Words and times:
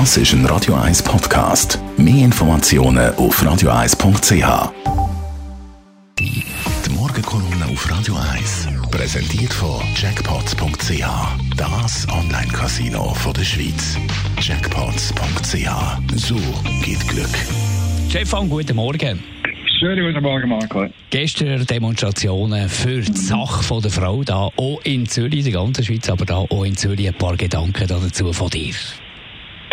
Das 0.00 0.16
ist 0.16 0.32
ein 0.32 0.44
Radio 0.46 0.74
1 0.74 1.04
Podcast. 1.04 1.78
Mehr 1.96 2.24
Informationen 2.24 3.14
auf 3.14 3.40
radio1.ch. 3.40 4.72
Die 6.18 6.42
Morgenkolumne 6.90 7.66
auf 7.70 7.88
Radio 7.88 8.16
1 8.16 8.70
präsentiert 8.90 9.52
von 9.52 9.80
Jackpots.ch. 9.94 11.06
Das 11.56 12.08
Online-Casino 12.08 13.14
der 13.36 13.44
Schweiz. 13.44 13.96
Jackpots.ch. 14.40 16.16
So 16.16 16.40
geht 16.84 17.06
Glück. 17.06 17.30
Stefan, 18.08 18.50
guten 18.50 18.74
Morgen. 18.74 19.22
Schönen 19.78 20.12
guten 20.12 20.24
Morgen, 20.24 20.48
Marco. 20.48 20.86
Gestern 21.10 21.64
Demonstrationen 21.66 22.68
für 22.68 23.00
die 23.00 23.16
Sache 23.16 23.80
der 23.80 23.90
Frau, 23.92 24.24
da 24.24 24.48
auch 24.56 24.80
in 24.82 25.06
Zürich, 25.06 25.46
in 25.46 25.52
der 25.52 25.52
ganzen 25.52 25.84
Schweiz, 25.84 26.10
aber 26.10 26.24
da 26.24 26.38
auch 26.38 26.64
in 26.64 26.76
Zürich. 26.76 27.06
Ein 27.06 27.14
paar 27.14 27.36
Gedanken 27.36 27.86
dazu 27.86 28.32
von 28.32 28.50
dir. 28.50 28.74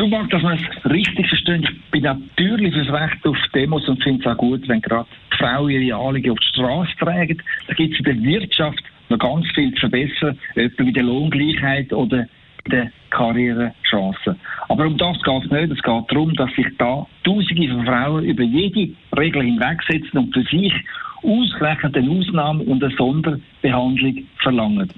Du 0.01 0.07
magst, 0.07 0.33
dass 0.33 0.41
man 0.41 0.57
es 0.57 0.91
richtig 0.91 1.27
versteht. 1.27 1.61
Ich 1.61 1.91
bin 1.91 2.01
natürlich 2.01 2.73
fürs 2.73 2.91
Recht 2.91 3.23
auf 3.23 3.37
Demos 3.53 3.87
und 3.87 4.01
finde 4.01 4.21
es 4.21 4.25
auch 4.25 4.35
gut, 4.35 4.67
wenn 4.67 4.81
gerade 4.81 5.07
die 5.31 5.37
Frauen 5.37 5.69
ihre 5.69 5.95
Anliegen 5.95 6.31
auf 6.31 6.39
die 6.39 6.47
Straße 6.47 6.91
tragen. 6.97 7.39
Da 7.67 7.73
gibt 7.75 7.93
es 7.93 7.99
in 7.99 8.05
der 8.05 8.23
Wirtschaft 8.23 8.83
noch 9.09 9.19
ganz 9.19 9.45
viel 9.53 9.71
zu 9.75 9.81
verbessern, 9.81 10.39
etwa 10.55 10.83
bei 10.85 10.89
der 10.89 11.03
Lohngleichheit 11.03 11.93
oder 11.93 12.25
der 12.65 12.91
Karrierechancen. 13.11 14.37
Aber 14.69 14.87
um 14.87 14.97
das 14.97 15.21
geht 15.21 15.45
es 15.45 15.51
nicht. 15.51 15.71
Es 15.71 15.83
geht 15.83 16.11
darum, 16.11 16.33
dass 16.33 16.51
sich 16.55 16.65
da 16.79 17.05
Tausende 17.23 17.67
von 17.67 17.85
Frauen 17.85 18.25
über 18.25 18.41
jede 18.41 18.95
Regel 19.15 19.43
hinwegsetzen 19.43 20.17
und 20.17 20.33
für 20.33 20.41
sich 20.45 20.73
ausgerechnet 21.21 21.95
eine 21.95 22.09
Ausnahme 22.09 22.63
und 22.63 22.83
eine 22.83 22.95
Sonderbehandlung 22.95 24.23
verlangen. 24.37 24.89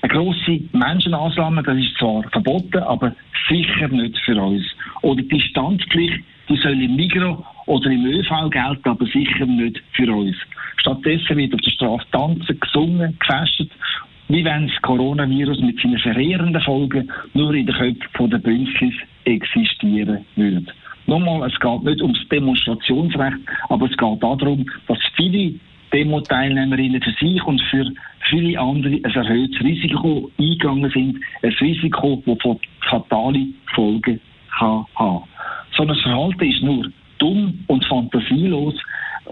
Eine 0.00 0.12
grosse 0.12 0.60
Menschenansammlung, 0.72 1.64
das 1.64 1.76
ist 1.76 1.98
zwar 1.98 2.22
verboten, 2.30 2.78
aber 2.78 3.12
sicher 3.48 3.88
nicht 3.88 4.18
für 4.24 4.40
uns. 4.40 4.64
Oder 5.02 5.22
die 5.22 5.28
Distanzpflicht, 5.28 6.22
die 6.48 6.56
soll 6.56 6.80
im 6.82 6.96
Migro 6.96 7.44
oder 7.66 7.90
im 7.90 8.06
ÖV 8.06 8.50
gelten, 8.50 8.88
aber 8.88 9.06
sicher 9.06 9.46
nicht 9.46 9.82
für 9.92 10.12
uns. 10.12 10.36
Stattdessen 10.78 11.36
wird 11.36 11.54
auf 11.54 11.60
der 11.60 11.70
Straße 11.70 12.06
tanzen, 12.12 12.60
gesungen, 12.60 13.18
gefestet 13.18 13.70
wie 14.28 14.44
wenn 14.44 14.68
das 14.68 14.82
Coronavirus 14.82 15.60
mit 15.60 15.80
seinen 15.80 15.98
verheerenden 15.98 16.60
Folgen 16.62 17.10
nur 17.34 17.54
in 17.54 17.66
den 17.66 17.74
Köpfen 17.74 18.30
der 18.30 18.38
Bünzlis 18.38 18.94
existieren 19.24 20.24
würde. 20.36 20.66
Nochmal, 21.06 21.48
es 21.48 21.58
geht 21.58 21.84
nicht 21.84 22.02
ums 22.02 22.28
Demonstrationsrecht, 22.28 23.38
aber 23.70 23.86
es 23.86 23.96
geht 23.96 24.22
darum, 24.22 24.66
dass 24.86 24.98
viele 25.16 25.54
Demo-Teilnehmerinnen 25.92 27.00
für 27.00 27.12
sich 27.12 27.42
und 27.44 27.62
für 27.70 27.86
viele 28.28 28.60
andere 28.60 29.00
ein 29.02 29.14
erhöhtes 29.14 29.64
Risiko 29.64 30.30
eingegangen 30.38 30.90
sind. 30.90 31.18
Risiko, 31.60 32.22
das 32.26 32.56
fatale 32.88 33.46
Folgen 33.74 34.20
kann 34.58 34.84
haben. 34.94 35.24
So 35.76 35.82
ein 35.84 35.94
Verhalten 35.94 36.44
ist 36.44 36.62
nur 36.62 36.90
dumm 37.18 37.64
und 37.66 37.84
fantasielos, 37.84 38.74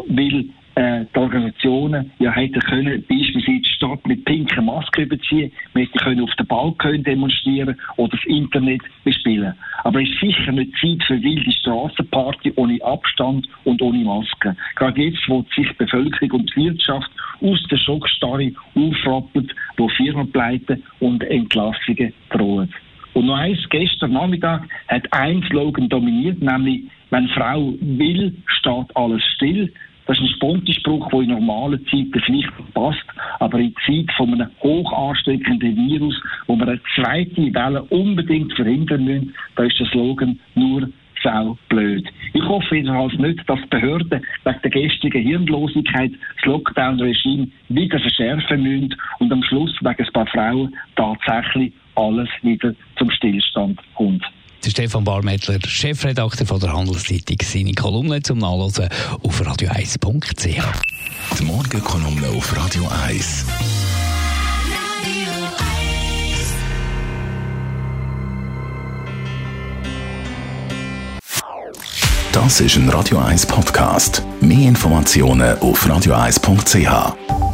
weil 0.09 0.45
äh, 0.77 1.05
die 1.15 1.19
Organisationen 1.19 2.11
ja 2.19 2.31
hätten 2.33 2.61
können 2.61 3.05
beispielsweise 3.09 3.66
Stadt 3.87 4.07
mit 4.07 4.25
pinken 4.25 4.65
Masken 4.65 5.03
überziehen, 5.03 5.53
wir 5.75 5.87
können 5.87 6.23
auf 6.23 6.35
den 6.35 6.47
Balkon 6.47 7.03
demonstrieren 7.05 7.77
oder 7.97 8.17
das 8.17 8.25
Internet 8.27 8.83
bespielen. 9.05 9.55
Aber 9.85 10.03
es 10.03 10.09
ist 10.09 10.21
sicher 10.21 10.53
nicht 10.53 10.73
Zeit 10.81 11.03
für 11.07 11.23
wilde 11.23 11.53
Strassenparty 11.53 12.53
ohne 12.57 12.83
Abstand 12.83 13.49
und 13.65 13.81
ohne 13.83 13.99
Maske. 13.99 14.57
Gerade 14.75 15.01
jetzt, 15.01 15.29
wo 15.29 15.45
sich 15.55 15.69
die 15.69 15.75
Bevölkerung 15.79 16.41
und 16.41 16.53
die 16.57 16.65
Wirtschaft 16.65 17.11
aus 17.41 17.63
der 17.71 17.79
Schockstarre 17.79 18.53
aufrappelt, 18.75 19.55
wo 19.77 19.89
Firmen 19.89 20.31
pleiten 20.33 20.83
und 21.01 21.23
Entlassungen 21.25 22.13
drohen. 22.31 22.73
Und 23.15 23.27
noch 23.27 23.37
eins, 23.37 23.59
gestern 23.71 24.13
Nachmittag 24.13 24.69
hat 24.89 25.11
ein 25.13 25.43
Slogan 25.49 25.89
dominiert, 25.89 26.43
nämlich, 26.43 26.83
wenn 27.11 27.29
Frau 27.29 27.73
will, 27.81 28.35
steht 28.47 28.97
alles 28.97 29.23
still. 29.37 29.73
Das 30.07 30.17
ist 30.19 30.23
ein 30.23 30.29
Spontispruch, 30.37 31.09
der 31.11 31.21
in 31.21 31.31
normalen 31.31 31.85
Zeiten 31.87 32.21
vielleicht 32.25 32.75
passt, 32.75 33.05
aber 33.41 33.59
in 33.59 33.75
Zeit 33.85 34.11
von 34.17 34.33
einem 34.33 34.51
hoch 34.63 34.93
ansteckenden 34.93 35.77
Virus, 35.77 36.15
wo 36.47 36.57
wir 36.57 36.69
eine 36.69 36.81
zweite 36.95 37.53
Welle 37.53 37.83
unbedingt 37.85 38.53
verhindern 38.53 39.05
müssen, 39.05 39.35
da 39.57 39.65
ist 39.65 39.79
der 39.81 39.87
Slogan 39.89 40.39
nur 40.55 40.89
sau 41.23 41.59
blöd. 41.69 42.07
Ich 42.35 42.43
hoffe 42.43 42.77
jedenfalls 42.77 43.15
nicht, 43.15 43.41
dass 43.49 43.61
die 43.63 43.69
Behörden 43.69 44.25
wegen 44.45 44.61
der 44.63 44.71
gestrigen 44.71 45.23
Hirnlosigkeit 45.23 46.13
das 46.13 46.45
Lockdown-Regime 46.45 47.49
wieder 47.69 47.99
verschärfen 47.99 48.63
müssen 48.63 48.95
und 49.19 49.33
am 49.33 49.43
Schluss 49.43 49.75
wegen 49.81 50.05
ein 50.05 50.13
paar 50.13 50.27
Frauen 50.27 50.77
tatsächlich 50.95 51.73
alles 51.97 52.29
wieder 52.43 52.75
zum 52.97 53.11
Stillstand 53.11 53.81
kommt 53.95 54.25
der 54.67 54.71
Stefan 54.71 55.05
Barmettler, 55.05 55.59
Chefredakteur 55.65 56.47
von 56.47 56.59
der 56.59 56.73
Handelszeitung, 56.73 57.37
seine 57.43 57.73
Kolumne 57.73 58.21
zum 58.21 58.39
Nachlesen 58.39 58.89
auf 59.23 59.41
radio1.ch. 59.41 61.39
Die 61.39 61.45
Morgenkolumne 61.45 62.29
auf 62.31 62.57
Radio 62.57 62.89
1. 63.07 63.45
Das 72.33 72.61
ist 72.61 72.77
ein 72.77 72.89
Radio 72.89 73.19
1 73.19 73.47
Podcast. 73.47 74.23
Mehr 74.41 74.69
Informationen 74.69 75.59
auf 75.61 75.87
radio1.ch. 75.87 77.46